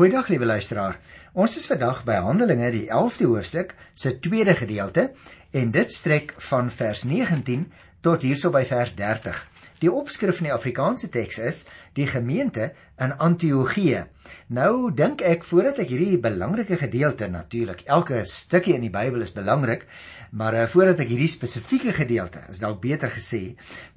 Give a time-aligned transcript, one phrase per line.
[0.00, 0.94] Goeiedag liewe luisteraar.
[1.36, 5.10] Ons is vandag by Handelinge die 11de hoofstuk se tweede gedeelte
[5.52, 7.66] en dit strek van vers 19
[8.00, 9.42] tot hierso by vers 30.
[9.84, 11.58] Die opskrif in die Afrikaanse teks is
[12.00, 14.06] die gemeente in Antiochië.
[14.48, 19.36] Nou dink ek voordat ek hierdie belangrike gedeelte natuurlik elke stukkie in die Bybel is
[19.36, 19.84] belangrik,
[20.32, 23.50] maar uh, voordat ek hierdie spesifieke gedeelte, is dalk beter gesê,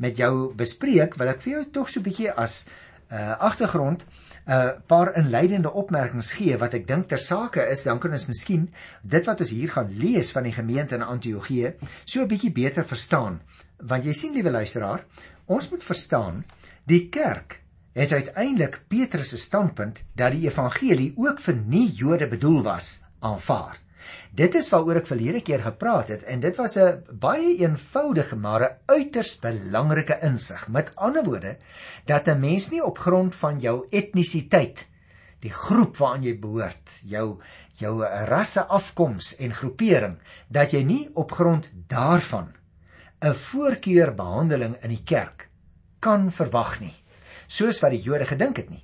[0.04, 2.66] met jou bespreek, wil ek vir jou tog so 'n bietjie as
[3.08, 7.84] 'n uh, agtergrond 'n uh, paar inleidende opmerkings gee wat ek dink ter sake is,
[7.84, 8.68] dan kan ons miskien
[9.02, 11.74] dit wat ons hier gaan lees van die gemeente in Antiochië
[12.06, 13.42] so 'n bietjie beter verstaan.
[13.78, 15.06] Want jy sien, liewe luisteraar,
[15.46, 16.44] ons moet verstaan,
[16.86, 17.60] die kerk
[17.94, 23.78] het uiteindelik Petrus se standpunt dat die evangelie ook vir nie-Jode bedoel was, aanvaar.
[24.32, 28.62] Dit is waaroor ek verlede keer gepraat het en dit was 'n baie eenvoudige maar
[28.62, 30.68] 'n uiters belangrike insig.
[30.68, 31.58] Met ander woorde
[32.06, 34.88] dat 'n mens nie op grond van jou etnisiteit,
[35.40, 37.40] die groep waaraan jy behoort, jou
[37.74, 42.54] jou rasse afkoms en groepering, dat jy nie op grond daarvan
[43.22, 45.50] 'n voorkeurbehandeling in die kerk
[46.00, 46.94] kan verwag nie,
[47.48, 48.84] soos wat die Jode gedink het nie.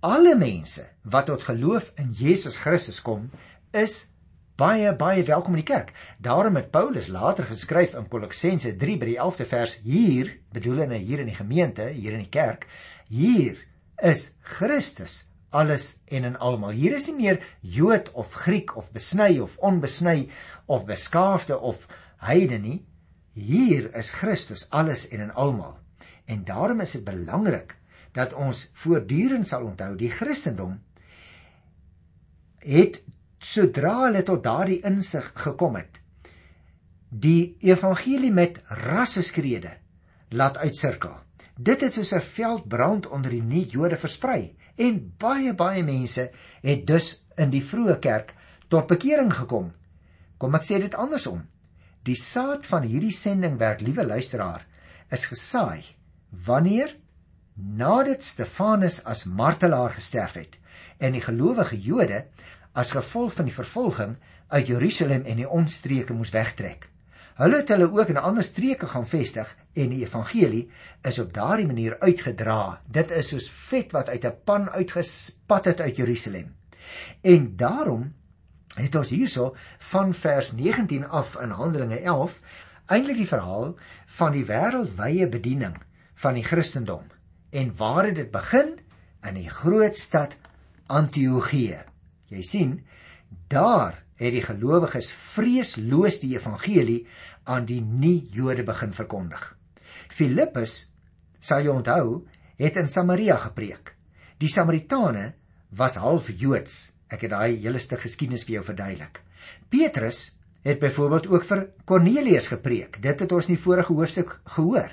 [0.00, 3.30] Alle mense wat tot geloof in Jesus Christus kom,
[3.72, 4.06] is
[4.56, 5.92] baie baie welkom in die kerk.
[6.18, 11.00] Daarom het Paulus later geskryf in Kolossense 3 by die 11de vers hier, bedoel hy
[11.02, 12.64] hier in die gemeente, hier in die kerk,
[13.12, 13.60] hier
[14.00, 16.72] is Christus alles en in almal.
[16.76, 20.28] Hier is nie meer Jood of Griek of besny of onbesny
[20.66, 21.86] of beskaafde of
[22.24, 22.80] heide nie.
[23.36, 25.76] Hier is Christus alles en in almal.
[26.24, 27.76] En daarom is dit belangrik
[28.16, 30.78] dat ons voortdurend sal onthou die Christendom
[32.64, 33.02] het
[33.52, 36.00] sodra hulle tot daardie insig gekom het
[37.26, 39.76] die evangelie met rasseskrede
[40.40, 41.14] laat uitsirkel
[41.56, 46.30] dit het soos 'n veldbrand onder die nie-Jode versprei en baie baie mense
[46.62, 48.34] het dus in die vroeë kerk
[48.68, 49.72] tot bekering gekom.
[50.38, 51.44] Kom ek sê dit andersom.
[52.04, 54.66] Die saad van hierdie sendingwerk liewe luisteraar
[55.10, 55.84] is gesaai
[56.46, 56.96] wanneer
[57.54, 60.60] nadat Stefanus as martelaar gesterf het
[60.98, 62.26] en die gelowige Jode
[62.76, 64.16] as gevolg van die vervolging
[64.52, 66.88] uit Jerusalem en die omstreke moes wegtrek.
[67.36, 70.62] Hulle het hulle ook in ander streke gaan vestig en die evangelie
[71.04, 72.80] is op daardie manier uitgedra.
[72.88, 76.54] Dit is soos vet wat uit 'n pan uitgespat het uit Jerusalem.
[77.20, 78.14] En daarom
[78.74, 82.40] het ons hierso van vers 19 af in Handelinge 11
[82.86, 83.74] eintlik die verhaal
[84.06, 85.76] van die wêreldwye bediening
[86.14, 87.04] van die Christendom.
[87.50, 88.78] En waar het dit begin?
[89.22, 90.36] In die groot stad
[90.86, 91.95] Antiochië.
[92.32, 92.72] Jy sien,
[93.48, 97.06] daar het die gelowiges vreesloos die evangelie
[97.44, 99.42] aan die nie-Jode begin verkondig.
[100.08, 100.86] Filippus,
[101.40, 102.24] sal jy onthou,
[102.58, 103.94] het in Samaria gepreek.
[104.40, 105.34] Die Samaritane
[105.76, 106.92] was half Joods.
[107.12, 109.20] Ek het daai hele stuk geskiedenis vir jou verduidelik.
[109.70, 110.32] Petrus
[110.66, 112.98] het byvoorbeeld ook vir Kornelius gepreek.
[113.02, 114.90] Dit het ons in die vorige hoofstuk gehoor.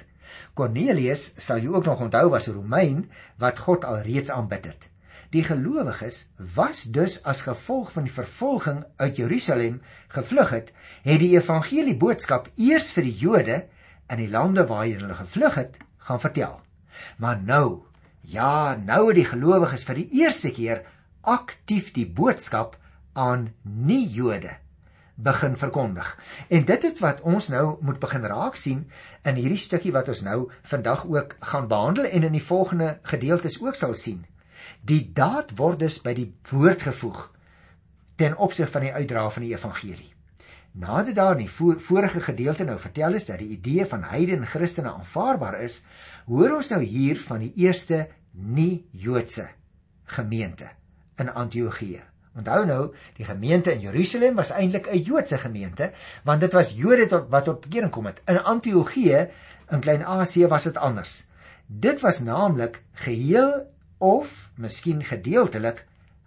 [0.53, 4.92] Kornelius, sal jy ook nog onthou, was 'n Romein wat God alreeds aanbid het.
[5.33, 9.79] Die gelowiges was dus as gevolg van die vervolging uit Jerusalem
[10.13, 10.67] gevlug het,
[11.01, 13.55] het die evangelie boodskap eers vir die Jode
[14.13, 16.59] in die lande waarheen hulle gevlug het, gaan vertel.
[17.17, 17.81] Maar nou,
[18.21, 20.83] ja, nou het die gelowiges vir die eerste keer
[21.21, 22.77] aktief die boodskap
[23.17, 24.51] aan nie-Jode
[25.15, 26.11] begin verkondig.
[26.53, 28.85] En dit is wat ons nou moet begin raak sien
[29.25, 33.57] in hierdie stukkie wat ons nou vandag ook gaan behandel en in die volgende gedeeltes
[33.61, 34.21] ook sal sien.
[34.81, 37.29] Die daad word dus by die woord gevoeg
[38.15, 40.11] ten opsig van die uitdra van die evangelie.
[40.73, 44.93] Nadat daar in die vorige gedeelte nou vertel is dat die idee van heidene Christene
[44.93, 45.83] aanvaarbaar is,
[46.25, 49.47] hoor ons nou hier van die eerste nie-Joodse
[50.15, 50.71] gemeente
[51.21, 52.01] in Antiochië.
[52.33, 52.81] Onthou nou,
[53.17, 55.91] die gemeente in Jerusalem was eintlik 'n Joodse gemeente,
[56.23, 58.21] want dit was Jode tot wat tot bekering kom het.
[58.25, 59.29] In Antiochië
[59.69, 61.25] in Klein-Asië was dit anders.
[61.67, 63.72] Dit was naamlik geheel
[64.03, 65.85] of miskien gedeeltelik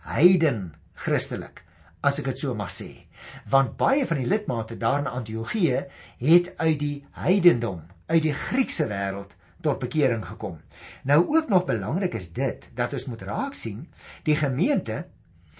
[0.08, 1.60] heiden Christelik
[2.00, 3.06] as ek dit so mag sê.
[3.50, 5.82] Want baie van die lidmate daar in Antiochië
[6.22, 9.34] het uit die heidendom uit die Griekse wêreld
[9.64, 10.60] tot bekering gekom.
[11.04, 13.86] Nou ook nog belangrik is dit dat ons moet raak sien
[14.24, 15.04] die gemeente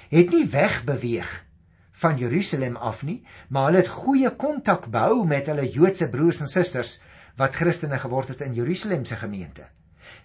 [0.08, 1.32] het nie wegbeweeg
[2.00, 6.52] van Jerusalem af nie maar hulle het goeie kontak behou met hulle Joodse broers en
[6.52, 6.98] susters
[7.36, 9.66] wat Christene geword het in Jerusalem se gemeente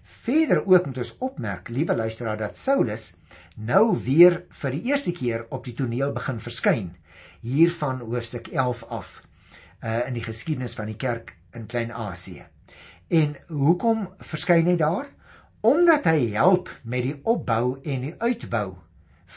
[0.02, 3.14] Verder ook moet ons opmerk, liewe luisteraar, dat Saulus
[3.56, 6.90] nou weer vir die eerste keer op die toneel begin verskyn
[7.42, 9.22] hier van hoofstuk 11 af
[9.82, 12.44] uh in die geskiedenis van die kerk in Klein-Asië.
[13.10, 15.08] En hoekom verskyn hy daar?
[15.60, 18.76] Omdat hy help met die opbou en die uitbou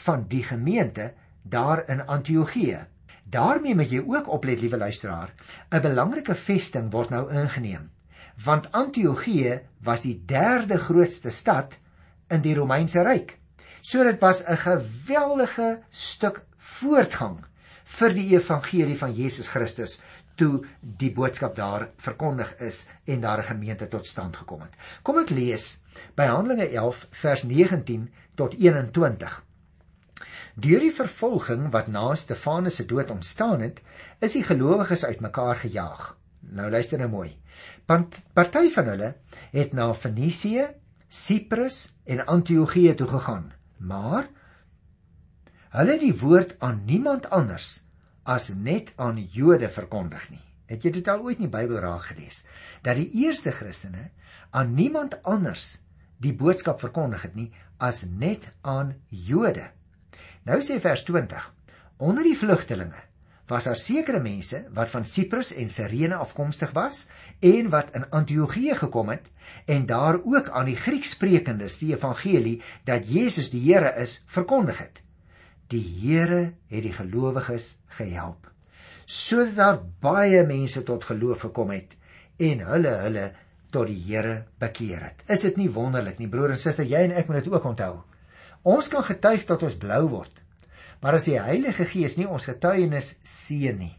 [0.06, 2.86] van die gemeente daar in Antiochië.
[3.24, 5.34] Daarmee moet jy ook oplet, liewe luisteraar,
[5.70, 7.90] 'n belangrike vesting word nou ingeneem,
[8.44, 11.78] want Antiochië was die derde grootste stad
[12.28, 13.38] in die Romeinse ryk.
[13.80, 17.44] So dit was 'n geweldige stuk voortgang
[17.84, 20.00] vir die evangelie van Jesus Christus
[20.36, 24.74] toe die boodskap daar verkondig is en daar 'n gemeente tot stand gekom het.
[25.02, 25.82] Kom ek lees
[26.14, 29.42] by Handelinge 11 vers 19 tot 21.
[30.54, 33.82] Deur die vervolging wat na Stefanus se dood ontstaan het,
[34.18, 36.16] is die gelowiges uitmekaar gejaag.
[36.40, 37.36] Nou luister nou mooi.
[37.86, 39.14] Want party van hulle
[39.52, 40.66] het na Fenisië,
[41.08, 44.26] Siprus en Antiochië toe gegaan, maar
[45.76, 47.86] hulle het die woord aan niemand anders
[48.26, 50.42] as net aan Jode verkondig nie.
[50.66, 52.42] Het jy dit al ooit in die Bybel raak gelees
[52.82, 54.10] dat die eerste Christene
[54.50, 55.76] aan niemand anders
[56.22, 59.68] die boodskap verkondig het nie as net aan Jode.
[60.46, 61.52] Nou sê vers 20:
[62.02, 63.02] Onder die vlugtelinge
[63.46, 67.06] was daar sekere mense wat van Siprus en Sirene afkomstig was
[67.40, 69.30] en wat in Antiochië gekom het
[69.66, 75.02] en daar ook aan die Grieksprekendes die evangelie dat Jesus die Here is verkondig het.
[75.70, 78.50] Die Here het die gelowiges gehelp
[79.06, 81.94] sodat daar baie mense tot geloof gekom het
[82.42, 83.26] en hulle hulle
[83.70, 85.22] tot die Here bekeer het.
[85.30, 87.92] Is dit nie wonderlik nie, broer en suster, jy en ek moet dit ook onthou.
[88.66, 90.42] Ons kan getuig tot ons blou word.
[91.00, 93.94] Maar as die Heilige Gees nie ons getuienis seën nie,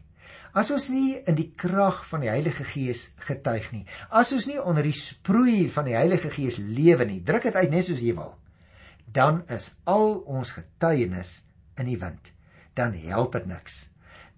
[0.58, 4.58] as ons nie in die krag van die Heilige Gees getuig nie, as ons nie
[4.58, 8.16] onder die sproei van die Heilige Gees lewe nie, druk dit uit net soos jy
[8.16, 8.34] wil,
[9.06, 11.36] dan is al ons getuienis
[11.78, 12.32] in die wind,
[12.74, 13.86] dan help dit niks.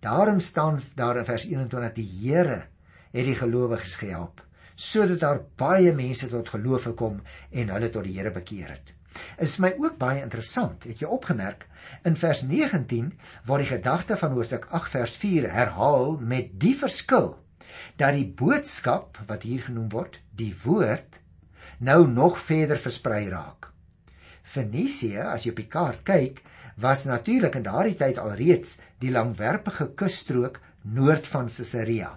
[0.01, 2.63] Daarom staan daar in vers 21 die Here
[3.11, 4.45] het die gelowiges gehelp
[4.81, 7.19] sodat daar baie mense tot geloof gekom
[7.53, 8.95] en hulle tot die Here bekeer het.
[9.39, 11.67] Is my ook baie interessant, het jy opgemerk,
[12.05, 13.13] in vers 19
[13.49, 17.35] waar die gedagte van Hosea 8 vers 4 herhaal met die verskil
[17.97, 21.21] dat die boodskap wat hier genoem word, die woord
[21.79, 23.71] nou nog verder versprei raak.
[24.43, 26.41] Fenisië, as jy op die kaart kyk,
[26.81, 32.15] was natuurlik in daardie tyd alreeds die langwerpige kusstrook noord van Caesarea.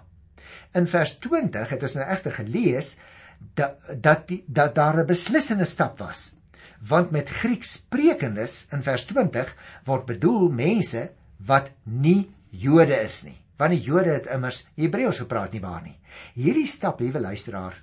[0.74, 2.94] In vers 20 het ons nou egter gelees
[3.58, 6.32] dat dat die, dat daar 'n beslissende stap was.
[6.88, 9.54] Want met Grieks sprekendes in vers 20
[9.86, 11.08] word bedoel mense
[11.46, 13.38] wat nie Jode is nie.
[13.56, 15.96] Want die Jode het immers Hebreëus gepraat nie waar nie.
[16.34, 17.76] Hierdie stap, liewe luisteraar,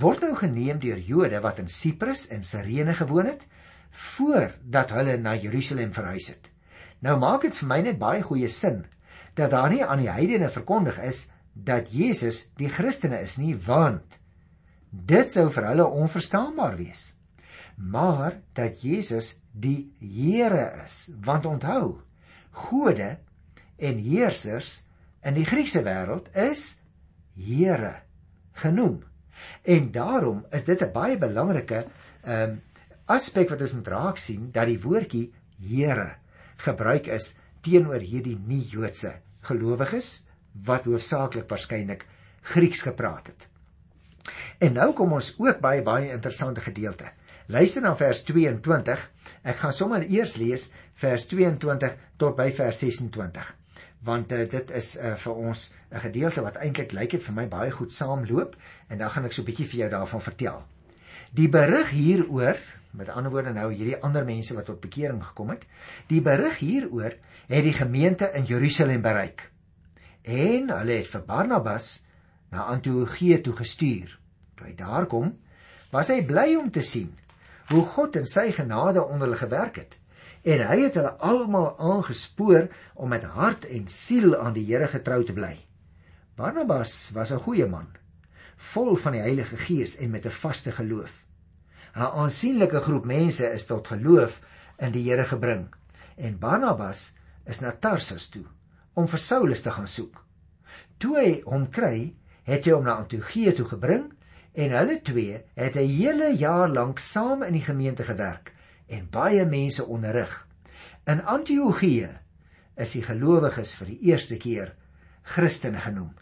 [0.00, 3.44] word nou geneem deur Jode wat in Siprus en Sirene gewoon het
[3.92, 6.48] voordat hulle na Jerusalem verhuis het.
[7.04, 8.84] Nou maak dit vir my net baie goeie sin
[9.36, 14.18] dat daar nie aan die heidene verkondig is dat Jesus die Christene is nie, want
[14.92, 17.12] dit sou vir hulle onverstaanbaar wees.
[17.82, 22.00] Maar dat Jesus die Here is, want onthou,
[22.50, 23.18] gode
[23.76, 24.84] en heersers
[25.22, 26.76] in die Griekse wêreld is
[27.34, 27.94] Here
[28.62, 29.00] genoem.
[29.62, 31.84] En daarom is dit 'n baie belangrike
[32.22, 32.60] ehm um,
[33.06, 36.14] aspek wat ons moet raak sien dat die woordjie Here
[36.56, 40.24] gebruik is teenoor hierdie nie-Joodse gelowiges
[40.64, 42.06] wat hoofsaaklik waarskynlik
[42.42, 43.48] Grieks gepraat het.
[44.58, 47.10] En nou kom ons ook by 'n baie interessante gedeelte.
[47.52, 49.00] Luister na vers 22.
[49.44, 50.70] Ek gaan sommer eers lees
[51.02, 53.50] vers 22 tot by vers 26
[54.08, 55.60] want uh, dit is uh, vir ons
[55.92, 58.56] 'n gedeelte wat eintlik lyk dit vir my baie goed saamloop
[58.88, 60.64] en dan gaan ek so 'n bietjie vir jou daarvan vertel.
[61.30, 62.58] Die berig hieroor,
[62.90, 65.68] met ander woorde nou hierdie ander mense wat tot bekering gekom het,
[66.08, 67.14] die berig hieroor
[67.46, 69.50] het die gemeente in Jerusalem bereik.
[70.24, 72.02] En hulle het vir Barnabas
[72.50, 74.18] na Antiochië toe gestuur.
[74.56, 75.36] Toe hy daar kom,
[75.92, 77.12] was hy bly om te sien
[77.72, 79.98] hoe God in sy genade onder hulle gewerk het.
[80.42, 85.22] En hy het hulle almal aangespoor om met hart en siel aan die Here getrou
[85.24, 85.54] te bly.
[86.36, 87.88] Barnabas was 'n goeie man
[88.56, 91.26] vol van die Heilige Gees en met 'n vaste geloof.
[91.94, 94.40] 'n Aansienlike groep mense is tot geloof
[94.78, 95.68] in die Here gebring
[96.16, 97.12] en Barnabas
[97.44, 98.44] is na Tarsus toe
[98.94, 100.24] om vir Saulus te gaan soek.
[100.98, 104.12] Toe hy hom kry, het hy hom na Antiochië toe gebring
[104.52, 108.52] en hulle twee het 'n hele jaar lank saam in die gemeente gewerk
[108.86, 110.46] en baie mense onderrig.
[111.04, 112.18] In Antiochië
[112.76, 114.74] is die gelowiges vir die eerste keer
[115.22, 116.12] Christene genoem.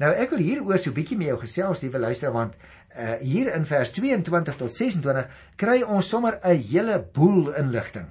[0.00, 3.54] Nou ek wil hieroor so 'n bietjie met jou gesels, liewe luisteraar, want uh, hier
[3.54, 8.08] in vers 22 tot 26 kry ons sommer 'n hele boel inligting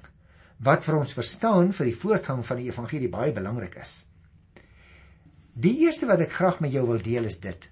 [0.58, 4.06] wat vir ons verstaan vir die voortgang van die evangelie baie belangrik is.
[5.54, 7.68] Die eerste wat ek graag met jou wil deel is dit.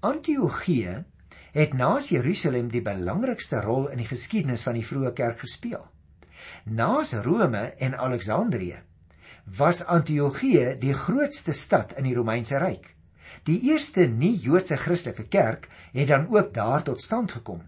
[0.00, 1.04] Antiochië
[1.52, 5.82] het na Jerusalem die belangrikste rol in die geskiedenis van die vroeë kerk gespeel.
[6.64, 8.78] Naas Rome en Alexandrië
[9.58, 12.94] was Antiochië die grootste stad in die Romeinse ryk.
[13.48, 17.62] Die eerste nie-Joodse Christelike kerk het dan ook daar tot stand gekom.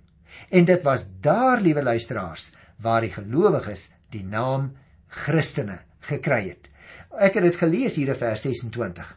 [0.49, 4.73] En dit was daar, liewe luisteraars, waar die gelowiges die naam
[5.09, 6.71] Christene gekry het.
[7.13, 9.11] Ek het dit gelees hier in vers 26.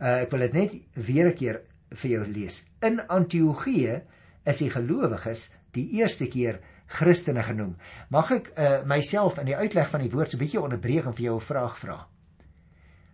[0.00, 2.62] Uh, ek wil dit net weer 'n keer vir jou lees.
[2.82, 4.00] In Antiochië
[4.44, 7.76] is die gelowiges die eerste keer Christene genoem.
[8.10, 11.14] Mag ek uh, myself in die uitleg van die woord so 'n bietjie onderbreek en
[11.14, 11.98] vir jou 'n vraag vra?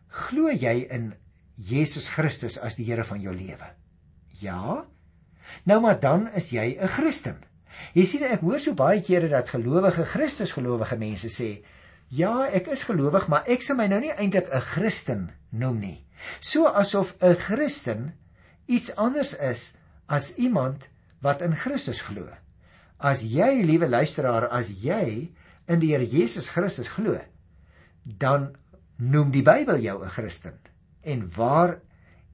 [0.08, 1.14] Glo jy in
[1.56, 3.68] Jesus Christus as die Here van jou lewe?
[4.40, 4.86] Ja?
[5.64, 7.44] Nou maar dan is jy 'n Christen.
[7.92, 11.64] Jy sien ek hoor so baie kere dat gelowige Christusgelowige mense sê,
[12.08, 16.06] "Ja, ek is gelowig, maar ek sê my nou nie eintlik 'n Christen noem nie."
[16.40, 18.14] So asof 'n Christen
[18.66, 20.88] iets anders is as iemand
[21.22, 22.28] wat in Christus glo.
[22.98, 25.32] As jy, liewe luisteraar, as jy
[25.66, 27.18] in die Here Jesus Christus glo,
[28.04, 28.54] dan
[28.96, 30.58] noem die Bybel jou 'n Christen.
[31.02, 31.80] En waar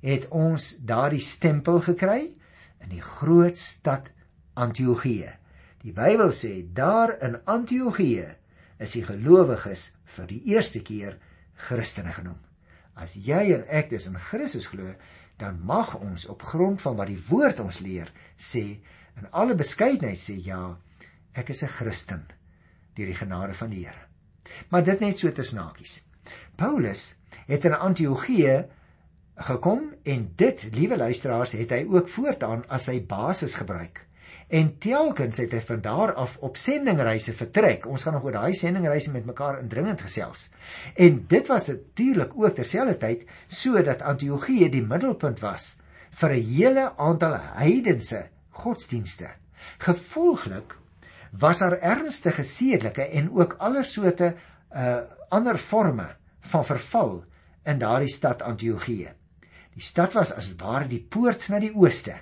[0.01, 2.35] het ons daardie stempel gekry?
[2.81, 4.11] In die groot stad
[4.55, 5.39] Antiochië.
[5.83, 8.37] Die Bybel sê daar in Antiochië
[8.79, 11.19] is die gelowiges vir die eerste keer
[11.55, 12.39] Christene genoem.
[12.95, 14.95] As jy en ek dus in Christus glo,
[15.37, 18.65] dan mag ons op grond van wat die woord ons leer sê
[19.19, 20.77] in alle beskeidenheid sê ja,
[21.35, 22.27] ek is 'n Christen
[22.95, 24.07] deur die genade van die Here.
[24.69, 26.03] Maar dit net so te snakies.
[26.57, 28.69] Paulus het in Antiochië
[29.35, 34.07] gekom en dit, liewe luisteraars, het hy ook voortaan as sy basis gebruik.
[34.53, 37.87] En telkens het hy van daar af op sendingreise vertrek.
[37.89, 40.51] Ons gaan nog oor daai sendingreise met mekaar indringend gesels.
[40.93, 45.79] En dit was natuurlik ook terselfdertyd sodat Antiochië die middelpunt was
[46.21, 49.31] vir 'n hele aantal heidense godsdienste.
[49.79, 50.77] Gevolglik
[51.31, 54.35] was daar ernstige sedelike en ook allersoorte
[54.77, 57.25] uh ander forme van verval
[57.65, 59.09] in daardie stad Antiochië.
[59.75, 62.21] Die stad was as ware die poort na die ooste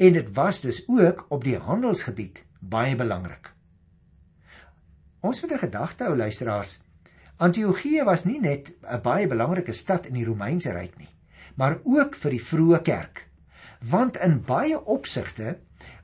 [0.00, 3.52] en dit was dus ook op die handelsgebied baie belangrik.
[5.20, 6.80] Ons moet 'n gedagte hou luisteraars.
[7.36, 11.14] Antiochië was nie net 'n baie belangrike stad in die Romeinse ryk nie,
[11.54, 13.30] maar ook vir die vroeë kerk
[13.80, 15.58] want in baie opsigte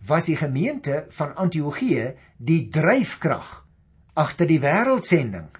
[0.06, 3.64] was die gemeente van Antiochië die dryfkrag
[4.14, 5.50] agter die wêreldsending.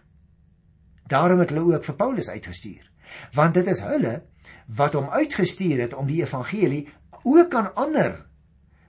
[1.07, 2.91] Daarom het hulle ook vir Paulus uitgestuur,
[3.33, 4.23] want dit is hulle
[4.67, 6.87] wat hom uitgestuur het om die evangelie
[7.27, 8.25] ook aan ander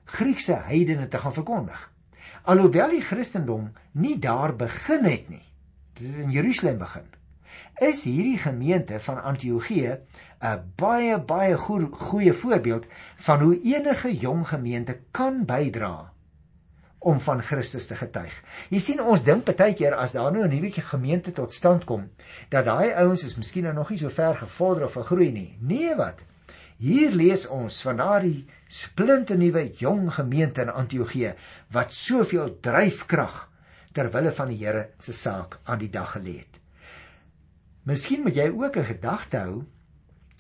[0.08, 1.80] Griekse heidene te gaan verkondig.
[2.48, 5.44] Alhoewel die Christendom nie daar begin het nie,
[5.98, 7.08] dit het in Jerusalem begin.
[7.84, 9.98] Is hierdie gemeente van Antiochië
[10.40, 16.14] 'n baie baie goeie, goeie voorbeeld van hoe enige jong gemeente kan bydra
[17.00, 18.44] om van Christus te getuig.
[18.70, 22.10] Jy sien ons dink baie keer as daar nou 'n nuwe gemeente tot stand kom,
[22.50, 25.58] dat daai ouens is miskien nou nog nie so ver gevorder of gegroei nie.
[25.60, 26.24] Nee wat?
[26.78, 31.32] Hier lees ons van daardie splinte nuwe jong gemeente in Antiochië
[31.74, 33.48] wat soveel dryfkrag
[33.98, 36.60] ter wille van die Here se saak aan die dag gelê het.
[37.90, 39.66] Miskien moet jy ook 'n gedagte hou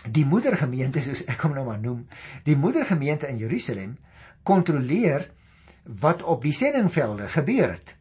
[0.06, 2.08] die moedergemeente soos ek hom nou maar noem,
[2.44, 3.98] die moedergemeente in Jerusalem
[4.44, 5.32] kontroleer
[5.84, 7.96] wat op die sendingvelde gebeur het.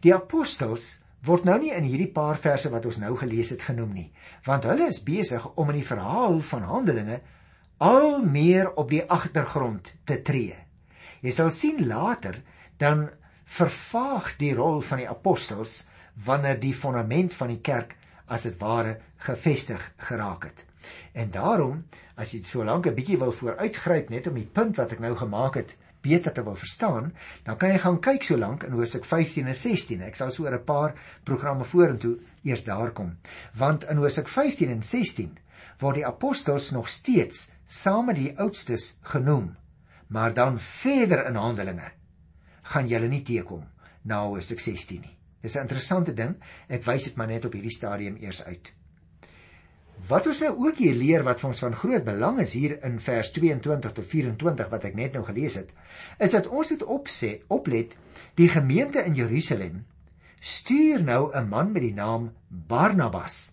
[0.00, 3.92] Die apostels word nou nie in hierdie paar verse wat ons nou gelees het genoem
[3.92, 4.12] nie,
[4.44, 7.20] want hulle is besig om in die verhaal van Handelinge
[7.78, 10.56] al meer op die agtergrond te tree.
[11.22, 12.40] Jy sal sien later
[12.78, 13.08] dan
[13.48, 15.84] vervaag die rol van die apostels
[16.26, 17.94] wanneer die fondament van die kerk
[18.26, 20.64] as dit ware gefestig geraak het.
[21.14, 21.84] En daarom,
[22.16, 25.14] as jy so lank 'n bietjie wil vooruitgryp net om die punt wat ek nou
[25.16, 27.12] gemaak het beter te wil verstaan,
[27.44, 30.02] dan kan jy gaan kyk so lank in Hoofstuk 15 en 16.
[30.02, 30.94] Ek sal so oor 'n paar
[31.24, 33.18] programme vorentoe eers daar kom.
[33.54, 35.38] Want in Hoofstuk 15 en 16
[35.78, 39.52] word die apostels nog steeds saam met die oudstes genoem.
[40.08, 41.92] Maar dan verder in Handelinge
[42.72, 43.66] gaan julle nie teekom
[44.08, 45.14] na Hoofstuk 16 nie.
[45.42, 46.36] Dis 'n interessante ding.
[46.68, 48.72] Ek wys dit maar net op hierdie stadium eers uit.
[50.08, 53.00] Wat ons nou ook hier leer wat vir ons van groot belang is hier in
[53.00, 55.72] vers 22 tot 24 wat ek net nou gelees het,
[56.18, 57.96] is dat ons dit opsê, oplet,
[58.34, 59.86] die gemeente in Jerusalem
[60.40, 63.52] stuur nou 'n man met die naam Barnabas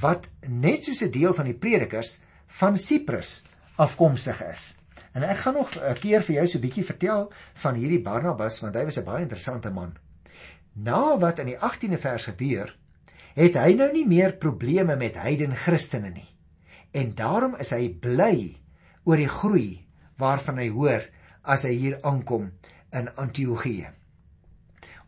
[0.00, 2.20] wat net soos 'n deel van die predikers
[2.58, 3.40] van Siprus
[3.80, 4.76] afkomstig is.
[5.12, 8.60] En ek gaan nog 'n keer vir jou so 'n bietjie vertel van hierdie Barnabas
[8.60, 9.96] want hy was 'n baie interessante man.
[10.72, 12.76] Na wat in die 18de vers gebeur,
[13.34, 16.28] het hy nou nie meer probleme met heiden Christene nie.
[16.92, 18.56] En daarom is hy bly
[19.04, 21.08] oor die groei waarvan hy hoor
[21.42, 22.52] as hy hier aankom
[22.92, 23.88] in Antiochië.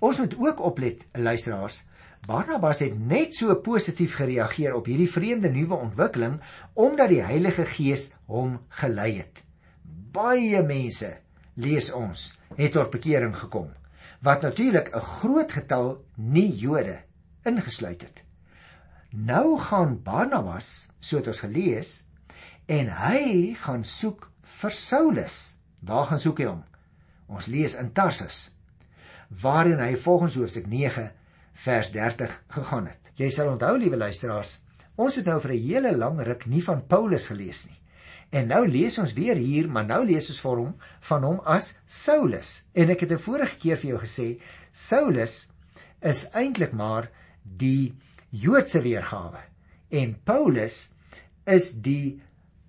[0.04, 1.84] ons moet ook oplet, luisteraars.
[2.24, 6.38] Barnabas het net so positief gereageer op hierdie vreemde nuwe ontwikkeling
[6.72, 9.42] omdat die Heilige Gees hom gelei het.
[10.14, 11.10] Baie mense,
[11.60, 13.68] lees ons, het tot bekering gekom,
[14.24, 16.98] wat natuurlik 'n groot getal nie-Jode
[17.44, 18.24] ingesluit het.
[19.10, 22.06] Nou gaan Barnabas, so het ons gelees,
[22.66, 25.56] en hy gaan soek vir Saulus.
[25.80, 26.64] Waar gaan soek hy hom?
[27.26, 28.54] Ons lees in Tarsus
[29.42, 31.10] waarin hy volgens hoofstuk 9
[31.54, 33.12] vers 30 gegaan het.
[33.14, 34.60] Jy sal onthou liewe luisteraars,
[34.96, 37.80] ons het nou vir 'n hele lang ruk nie van Paulus gelees nie.
[38.30, 41.78] En nou lees ons weer hier, maar nou lees ons vir hom van hom as
[41.86, 42.64] Saulus.
[42.74, 44.40] En ek het 'n vorige keer vir jou gesê,
[44.72, 45.50] Saulus
[46.02, 47.10] is eintlik maar
[47.42, 47.94] die
[48.30, 49.40] Joodse weergawe
[49.90, 50.92] en Paulus
[51.46, 52.20] is die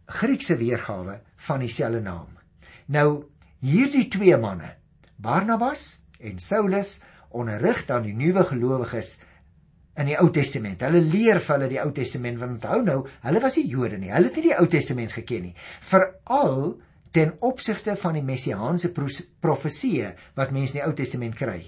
[0.05, 2.37] Griekse weergawe van dieselfde naam.
[2.85, 3.25] Nou
[3.65, 4.75] hierdie twee manne,
[5.17, 6.99] Barnabas en Saulus
[7.35, 9.17] onderrig dan die nuwe gelowiges
[9.99, 10.83] in die Ou Testament.
[10.83, 14.11] Hulle leer vir hulle die Ou Testament want onthou nou, hulle was nie Jode nie.
[14.11, 15.55] Hulle het nie die Ou Testament geken nie.
[15.87, 16.75] Veral
[17.15, 21.61] ten opsigte van die messiaanse profeseë wat mense in die Ou Testament kry.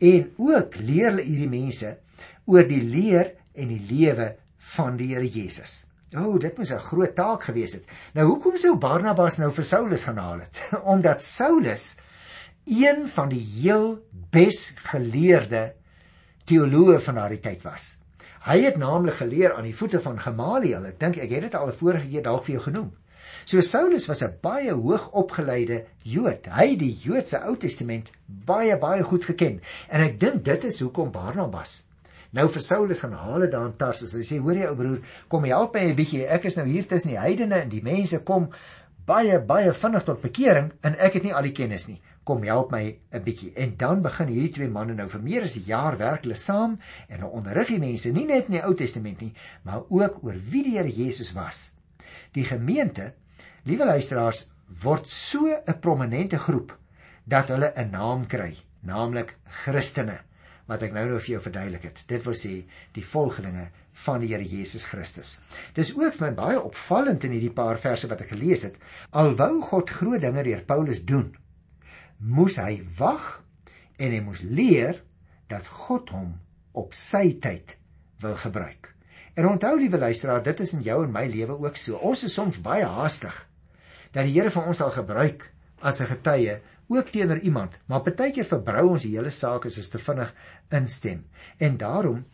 [0.00, 1.92] En ook leer hulle hierdie mense
[2.48, 4.30] oor die leer en die lewe
[4.76, 5.82] van die Here Jesus.
[6.14, 7.84] O, oh, dit moes 'n groot taak gewees het.
[8.14, 10.56] Nou hoekom sou Barnabas nou vir Saulus gaan haal het?
[10.94, 11.96] Omdat Saulus
[12.66, 14.02] een van die heel
[14.34, 15.72] bes geleerde
[16.44, 17.96] teoloë van daardie tyd was.
[18.46, 20.84] Hy het naamlik geleer aan die voete van Gamaliel.
[20.86, 22.92] Ek dink ek het dit al vorige keer dalk vir jou genoem.
[23.46, 26.46] So Saulus was 'n baie hoog opgeleide Jood.
[26.46, 30.80] Hy het die Joodse Ou Testament baie baie goed geken en ek dink dit is
[30.80, 31.86] hoekom Barnabas
[32.30, 34.12] nou vir Saulus gaan haal het daar in Tarsus.
[34.12, 36.26] Hy sê: "Hoor jy ou broer, kom help my 'n bietjie.
[36.26, 38.50] Ek is nou hier tussen die heidene en die mense kom
[39.06, 42.72] baie baie vinnig tot bekering en ek het nie al die kennis nie kom help
[42.74, 43.52] my 'n bietjie.
[43.54, 46.78] En dan begin hierdie twee manne nou vir meer as 'n jaar werk hulle saam
[47.08, 50.34] en hulle onderrig die mense nie net in die Ou Testament nie, maar ook oor
[50.50, 51.72] wie die Here Jesus was.
[52.32, 53.12] Die gemeente,
[53.64, 54.50] liewe luisteraars,
[54.82, 56.76] word so 'n prominente groep
[57.24, 60.18] dat hulle 'n naam kry, naamlik Christene,
[60.66, 62.04] wat ek nou nou vir jou verduidelik het.
[62.06, 65.38] Dit wil sê die volgelinge van die Here Jesus Christus.
[65.74, 68.76] Dis ook vir my baie opvallend in hierdie paar verse wat ek gelees het.
[69.10, 71.36] Alwou God groot dinge deur Paulus doen,
[72.18, 73.42] moes hy wag
[73.98, 75.02] en hy moes leer
[75.50, 76.34] dat God hom
[76.76, 77.76] op sy tyd
[78.20, 78.92] wil gebruik.
[79.36, 81.98] En onthou liewe luisteraar, dit is in jou en my lewe ook so.
[82.00, 83.36] Ons is soms baie haastig
[84.12, 85.50] dat die Here van ons sal gebruik
[85.84, 89.88] as 'n getuie ook teenoor iemand, maar partykeer verbrou ons die hele saak as ons
[89.88, 90.34] te vinnig
[90.70, 91.24] instem.
[91.58, 92.24] En daarom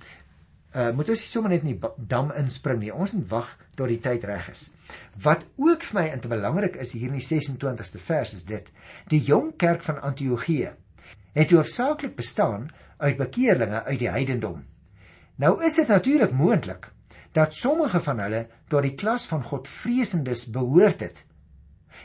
[0.75, 2.93] uh, moet ons nie sommer net in die dam inspring nie.
[2.93, 4.69] Ons moet wag tot die tyd reg is.
[5.25, 8.71] Wat ook vir my int belangrik is hier in die 26ste vers is dit:
[9.13, 10.73] Die jong kerk van Antiochië
[11.33, 12.69] het hoofsaaklik bestaan
[13.01, 14.65] uit bekeerlinge uit die heidendom.
[15.41, 16.91] Nou is dit natuurlik moontlik
[17.33, 21.25] dat sommige van hulle tot die klas van Godvreesendes behoort het.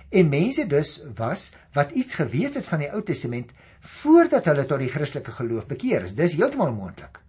[0.09, 4.79] En mense dus was wat iets geweet het van die Ou Testament voordat hulle tot
[4.79, 6.15] die Christelike geloof bekeer is.
[6.15, 7.19] Dis heeltemal moontlik.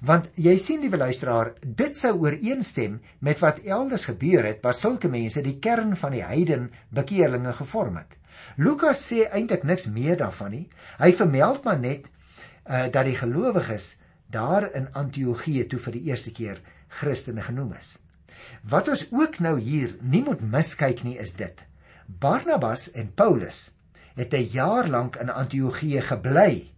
[0.00, 5.08] Want jy sien liewe luisteraar, dit sou ooreenstem met wat elders gebeur het waar sulke
[5.08, 8.18] mense die kern van die heiden bekeerlinge gevorm het.
[8.56, 10.64] Lukas sê eintlik niks meer daarvan nie.
[10.98, 13.96] Hy vermeld maar net uh, dat die gelowiges
[14.32, 17.98] daar in Antiochië toe vir die eerste keer Christene genoem is.
[18.62, 21.62] Wat ons ook nou hier nie moet miskyk nie is dit.
[22.06, 23.70] Barnabas en Paulus
[24.16, 26.71] het 'n jaar lank in Antiochië gebly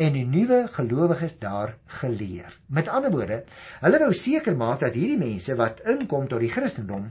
[0.00, 2.54] en die nuwe gelowiges daar geleer.
[2.72, 3.42] Met ander woorde,
[3.82, 7.10] hulle wou seker maak dat hierdie mense wat inkom tot die Christendom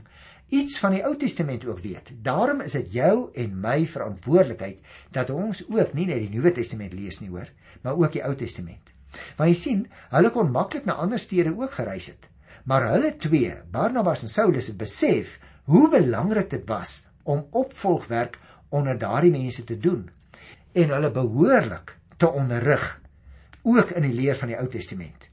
[0.50, 2.10] iets van die Ou Testament ook weet.
[2.26, 4.80] Daarom is dit jou en my verantwoordelikheid
[5.14, 7.46] dat ons ook nie net die Nuwe Testament lees nie, hoor,
[7.84, 8.90] maar ook die Ou Testament.
[9.38, 12.26] Want jy sien, hulle kon maklik na ander stede ook gereis het.
[12.66, 15.38] Maar hulle twee, Barnabas en Saulus het besef
[15.70, 18.40] hoe belangrik dit was om opvolgwerk
[18.74, 20.08] onder daardie mense te doen
[20.74, 23.00] en hulle behoorlik te onderrig
[23.62, 25.28] ook in die leer van die Ou Testament.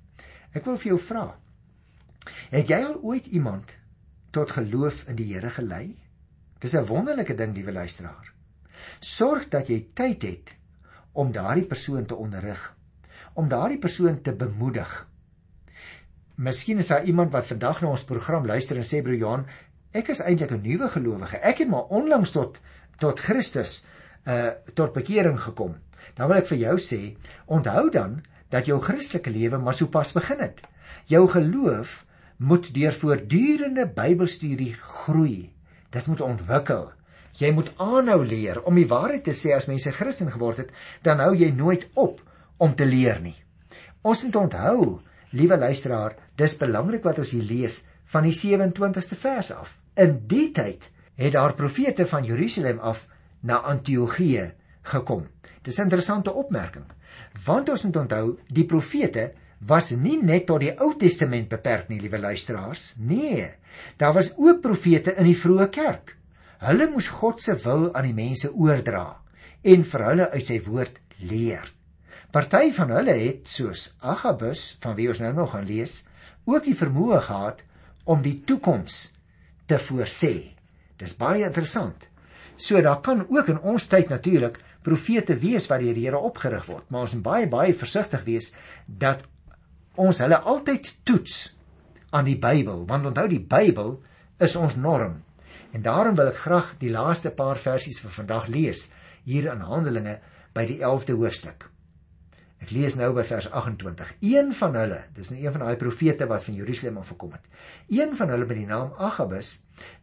[0.55, 1.25] Ek wil vir jou vra.
[2.51, 3.73] Het jy al ooit iemand
[4.35, 5.97] tot geloof in die Here gelei?
[6.59, 8.33] Dis 'n wonderlike ding, liewe luisteraar.
[8.99, 10.55] Sorg dat jy tyd het
[11.11, 12.75] om daardie persoon te onderrig,
[13.33, 15.07] om daardie persoon te bemoedig.
[16.35, 19.45] Miskien is daar iemand wat vandag na ons program luister en sê broer Johan,
[19.91, 21.37] ek is eintlik 'n nuwe gelowige.
[21.37, 22.61] Ek het maar onlangs tot
[22.97, 23.85] tot Christus
[24.25, 25.75] uh tot bekering gekom
[26.15, 27.01] dan wil ek vir jou sê,
[27.45, 28.21] onthou dan
[28.53, 30.63] dat jou Christelike lewe maar sopas begin het.
[31.11, 32.03] Jou geloof
[32.37, 35.49] moet deur voortdurende Bybelstudie groei.
[35.89, 36.91] Dit moet ontwikkel.
[37.37, 40.71] Jy moet aanhou leer om die waarheid te sê as mense Christen geword het,
[41.05, 42.21] dan hou jy nooit op
[42.57, 43.35] om te leer nie.
[44.01, 44.99] Ons moet onthou,
[45.37, 47.81] liewe luisteraar, dis belangrik wat ons hier lees
[48.13, 49.75] van die 27ste vers af.
[49.97, 53.05] In die tyd het daar profete van Jerusalem af
[53.41, 55.27] na Antiochië gekom.
[55.67, 56.85] Dis 'n interessante opmerking.
[57.45, 61.99] Want ons moet onthou, die profete was nie net tot die Ou Testament beperk nie,
[61.99, 62.93] liewe luisteraars.
[62.97, 63.49] Nee,
[63.97, 66.15] daar was ook profete in die vroeë kerk.
[66.59, 69.17] Hulle moes God se wil aan die mense oordra
[69.61, 71.73] en vir hulle uit sy woord leer.
[72.31, 76.05] Party van hulle het soos Agabus, van wie ons nou nog gaan lees,
[76.45, 77.63] ook die vermoë gehad
[78.05, 79.11] om die toekoms
[79.65, 80.53] te voorsê.
[80.97, 82.07] Dis baie interessant.
[82.55, 86.65] So daar kan ook in ons tyd natuurlik profete wees wat deur die Here opgerig
[86.69, 88.51] word, maar ons moet baie baie versigtig wees
[88.87, 89.25] dat
[89.99, 91.37] ons hulle altyd toets
[92.15, 93.97] aan die Bybel, want onthou die Bybel
[94.43, 95.23] is ons norm.
[95.75, 98.87] En daarom wil ek graag die laaste paar versies vir vandag lees
[99.27, 100.19] hier in Handelinge
[100.55, 101.67] by die 11de hoofstuk.
[102.63, 104.15] Ek lees nou by vers 28.
[104.25, 107.43] Een van hulle, dis nou een van daai profete wat van Jerusalem af gekom het.
[107.93, 109.51] Een van hulle met die naam Agabus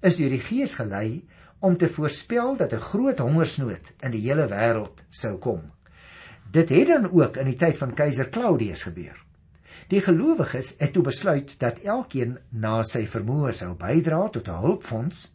[0.07, 1.25] is deur die Gees gelei
[1.64, 5.62] om te voorspel dat 'n groot hongersnood in die hele wêreld sou kom.
[6.50, 9.24] Dit het dan ook in die tyd van keiser Claudius gebeur.
[9.88, 15.33] Die gelowiges het toe besluit dat elkeen na sy vermoë sou bydra tot 'n hulpfonds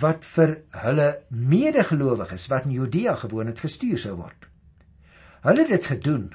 [0.00, 4.48] wat vir hulle medegelowiges wat in Judea gewoon het gestuur sou word.
[5.40, 6.34] Hulle het dit gedoen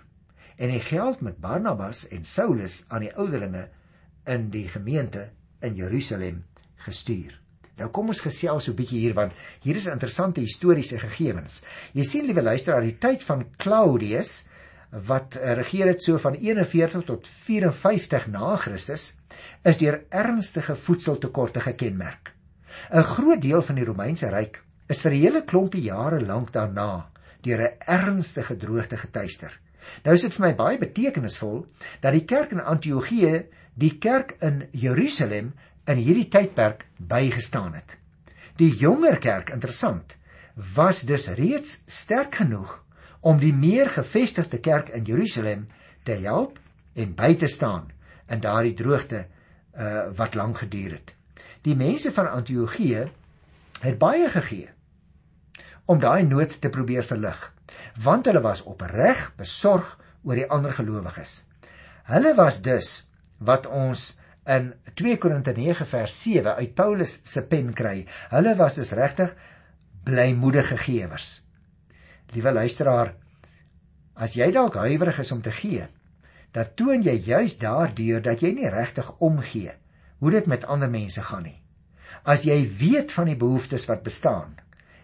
[0.55, 3.69] en die geld met Barnabas en Saulus aan die ouderlinge
[4.25, 6.45] in die gemeente in Jerusalem
[6.75, 7.39] gestuur.
[7.79, 11.61] Nou kom ons gesels so 'n bietjie hier want hier is interessante historiese gegevens.
[11.93, 14.45] Jy sien liewe luisteraar, die tyd van Claudius
[14.91, 19.15] wat eh, regeer het so van 41 tot 54 na Christus
[19.63, 22.33] is deur ernstige voedseltekorte gekenmerk.
[22.91, 27.09] 'n Groot deel van die Romeinse ryk is vir 'n hele klompie jare lank daarna
[27.41, 29.59] deur 'n ernstige droogte getuister.
[30.03, 31.65] Nou is dit vir my baie betekenisvol
[32.01, 35.53] dat die kerk in Antiochië die kerk in Jerusalem
[35.89, 37.95] in hierdie tydperk bygestaan het.
[38.59, 40.15] Die jonger kerk, interessant,
[40.75, 42.75] was dus reeds sterk genoeg
[43.19, 45.67] om die meer gevestigde kerk in Jerusalem
[46.03, 46.59] te help
[46.99, 47.89] en by te staan
[48.29, 51.13] in daardie droogte uh, wat lank geduur het.
[51.65, 53.07] Die mense van Antiochië
[53.81, 54.69] het baie gegee
[55.89, 57.37] om daai nood te probeer verlig,
[57.97, 61.45] want hulle was opreg besorg oor die ander gelowiges.
[62.11, 62.91] Hulle was dus
[63.41, 68.05] wat ons in 2 Korinte 9 vers 7 uit Paulus se pen kry.
[68.33, 69.35] Hulle was dus regtig
[70.03, 71.29] blymoedige gewers.
[72.33, 73.13] Liewe luisteraar,
[74.13, 75.85] as jy dalk huiwerig is om te gee,
[76.53, 79.75] dan toon jy juis daardeur dat jy nie regtig omgee
[80.19, 81.59] hoe dit met ander mense gaan nie.
[82.25, 84.57] As jy weet van die behoeftes wat bestaan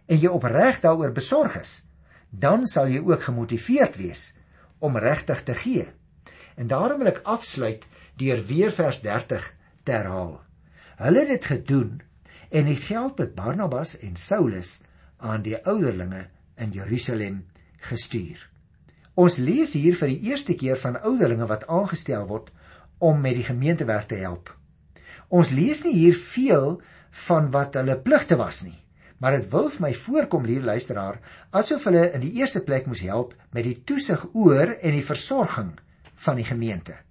[0.10, 1.84] en jy opreg daaroor besorg is,
[2.30, 4.34] dan sal jy ook gemotiveerd wees
[4.84, 5.86] om regtig te gee.
[6.58, 7.86] En daarom wil ek afsluit
[8.18, 9.46] deur weer vers 30
[9.84, 10.40] te herhaal.
[11.02, 12.02] Hulle het dit gedoen
[12.50, 14.80] en die geld met Barnabas en Saulus
[15.18, 17.44] aan die ouderlinge in Jerusalem
[17.90, 18.40] gestuur.
[19.16, 22.52] Ons lees hier vir die eerste keer van ouderlinge wat aangestel word
[23.04, 24.52] om met die gemeentewerk te help.
[25.30, 26.82] Ons lees nie hier veel
[27.28, 28.78] van wat hulle pligte was nie,
[29.20, 31.22] maar dit wil vir my voorkom hier luisteraar
[31.56, 35.74] asof hulle in die eerste plek moes help met die toesig oor en die versorging
[36.28, 37.05] van die gemeente.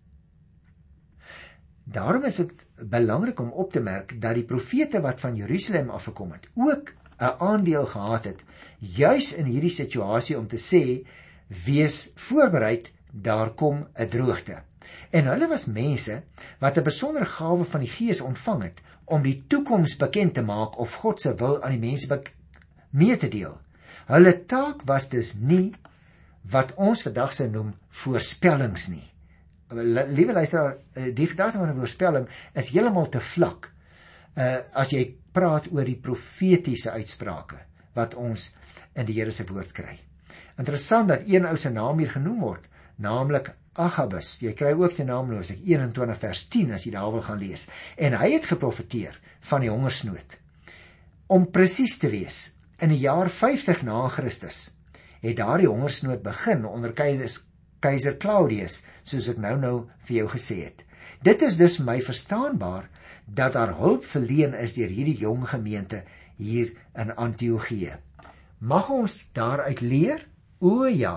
[1.84, 6.32] Daarom is dit belangrik om op te merk dat die profete wat van Jerusalem afgekom
[6.32, 8.44] het, ook 'n aandeel gehad het
[8.78, 11.06] juis in hierdie situasie om te sê
[11.64, 14.62] wees voorbereid daar kom 'n droogte.
[15.10, 16.22] En hulle was mense
[16.58, 20.78] wat 'n besondere gawe van die Gees ontvang het om die toekoms bekend te maak
[20.78, 22.22] of God se wil aan die mense
[22.90, 23.60] mee te deel.
[24.06, 25.72] Hulle taak was dus nie
[26.40, 29.13] wat ons vandag sou noem voorspellings nie.
[29.72, 33.70] Liewe luisteraar, eh, die gedagte van 'n voorspelling is heeltemal te vlak.
[34.36, 37.56] Uh as jy praat oor die profetiese uitsprake
[37.94, 38.54] wat ons
[38.94, 39.98] in die Here se woord kry.
[40.58, 42.64] Interessant dat een ou se naam hier genoem word,
[42.96, 44.38] naamlik Agabus.
[44.40, 47.38] Jy kry ook sy naam as ek 21 vers 10 as jy daar wil gaan
[47.38, 47.68] lees.
[47.96, 50.38] En hy het geprofeteer van die hongersnood.
[51.26, 54.70] Om presies te wees, in die jaar 50 na Christus
[55.24, 56.92] het daardie hongersnood begin onder
[57.84, 59.76] keiser Claudius, soos ek nou-nou
[60.08, 60.84] vir jou gesê het.
[61.24, 62.88] Dit is dus my verstaanbaar
[63.26, 66.02] dat daar hulp verleen is deur hierdie jong gemeente
[66.36, 67.98] hier in Antiochië.
[68.58, 70.24] Mag ons daaruit leer?
[70.60, 71.16] O ja,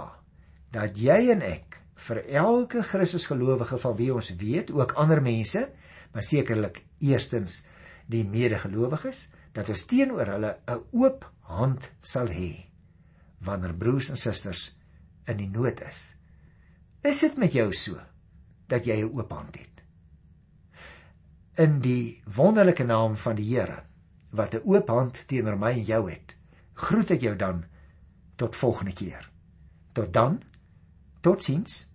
[0.75, 5.63] dat jy en ek vir elke Christusgelowige van wie ons weet, ook ander mense,
[6.13, 7.63] maar sekerlik eerstens
[8.11, 12.67] die medegelowiges, dat ons teenoor hulle 'n oop hand sal hê
[13.39, 14.77] wanneer broers en susters
[15.27, 16.16] in die nood is.
[17.07, 18.01] Is dit met jou so
[18.67, 19.83] dat jy 'n oop hand het?
[21.55, 23.83] In die wonderlike naam van die Here
[24.29, 26.35] wat 'n oop hand teenoor my en jou het,
[26.73, 27.63] groet ek jou dan
[28.35, 29.29] tot volgende keer.
[29.93, 30.43] Tot dan.
[31.21, 31.87] Totsiens.